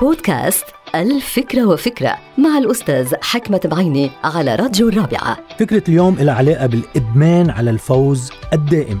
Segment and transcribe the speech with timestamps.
[0.00, 5.38] بودكاست الفكرة وفكرة مع الأستاذ حكمة بعيني على راديو الرابعة.
[5.58, 9.00] فكرة اليوم لها علاقة بالإدمان على الفوز الدائم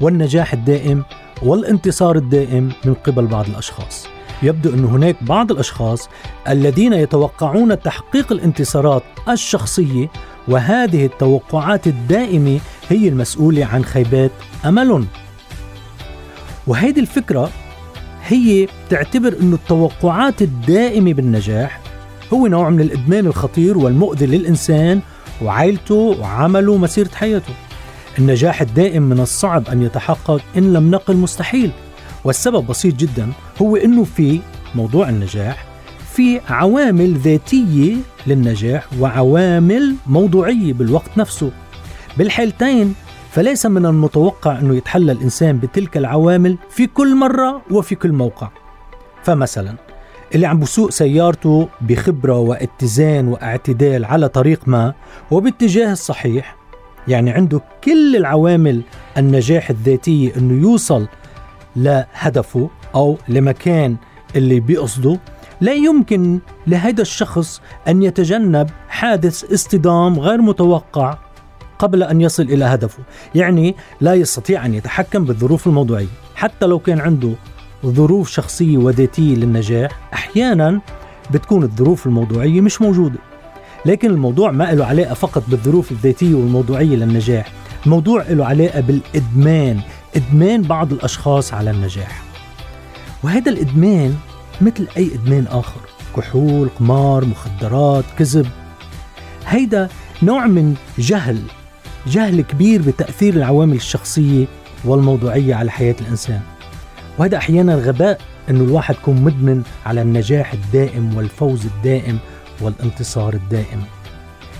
[0.00, 1.04] والنجاح الدائم
[1.42, 4.06] والانتصار الدائم من قبل بعض الأشخاص.
[4.42, 6.08] يبدو أن هناك بعض الأشخاص
[6.48, 10.08] الذين يتوقعون تحقيق الانتصارات الشخصية
[10.48, 14.30] وهذه التوقعات الدائمة هي المسؤولة عن خيبات
[14.64, 15.06] أملهم.
[16.66, 17.50] وهذه الفكرة
[18.26, 21.80] هي تعتبر أن التوقعات الدائمة بالنجاح
[22.32, 25.00] هو نوع من الإدمان الخطير والمؤذي للإنسان
[25.42, 27.54] وعائلته وعمله ومسيرة حياته.
[28.18, 31.70] النجاح الدائم من الصعب أن يتحقق إن لم نقل مستحيل
[32.24, 33.32] والسبب بسيط جدا
[33.62, 34.40] هو أنه في
[34.74, 35.66] موضوع النجاح
[36.14, 37.96] في عوامل ذاتية
[38.26, 41.50] للنجاح وعوامل موضوعية بالوقت نفسه.
[42.18, 42.94] بالحالتين
[43.34, 48.48] فليس من المتوقع أنه يتحلى الإنسان بتلك العوامل في كل مرة وفي كل موقع.
[49.22, 49.74] فمثلا
[50.34, 54.94] اللي عم بسوق سيارته بخبرة واتزان واعتدال على طريق ما
[55.30, 56.56] وباتجاه الصحيح
[57.08, 58.82] يعني عنده كل العوامل
[59.18, 61.06] النجاح الذاتية أنه يوصل
[61.76, 63.96] لهدفه أو لمكان
[64.36, 65.18] اللي بيقصده
[65.60, 71.18] لا يمكن لهذا الشخص أن يتجنب حادث اصطدام غير متوقع
[71.84, 72.98] قبل أن يصل إلى هدفه
[73.34, 76.06] يعني لا يستطيع أن يتحكم بالظروف الموضوعية.
[76.34, 77.32] حتى لو كان عنده
[77.86, 80.80] ظروف شخصية وذاتية للنجاح أحيانا
[81.30, 83.18] بتكون الظروف الموضوعية مش موجودة.
[83.86, 87.52] لكن الموضوع ما له علاقة فقط بالظروف الذاتية والموضوعية للنجاح.
[87.84, 89.80] الموضوع له علاقة بالإدمان.
[90.16, 92.22] إدمان بعض الأشخاص على النجاح.
[93.22, 94.14] وهذا الإدمان
[94.60, 95.80] مثل أي إدمان آخر
[96.16, 98.46] كحول، قمار، مخدرات، كذب.
[99.46, 99.88] هيدا
[100.22, 101.38] نوع من جهل
[102.06, 104.46] جهل كبير بتأثير العوامل الشخصية
[104.84, 106.40] والموضوعية على حياة الإنسان.
[107.18, 112.18] وهذا أحيانا غباء أنه الواحد يكون مدمن على النجاح الدائم والفوز الدائم
[112.60, 113.82] والانتصار الدائم.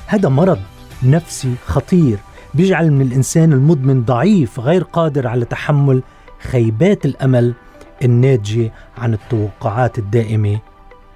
[0.06, 0.58] هذا مرض
[1.02, 2.18] نفسي خطير
[2.54, 6.02] بيجعل من الإنسان المدمن ضعيف غير قادر على تحمل
[6.38, 7.54] خيبات الأمل
[8.02, 10.58] الناتجة عن التوقعات الدائمة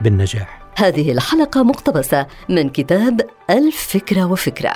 [0.00, 0.62] بالنجاح.
[0.76, 4.74] هذه الحلقة مقتبسة من كتاب الفكرة وفكرة.